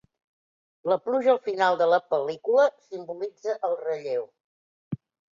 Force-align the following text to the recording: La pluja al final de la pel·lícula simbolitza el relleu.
La 0.91 0.95
pluja 1.09 1.29
al 1.33 1.35
final 1.47 1.75
de 1.81 1.87
la 1.91 1.99
pel·lícula 2.13 2.65
simbolitza 2.85 3.53
el 3.69 3.75
relleu. 3.83 4.25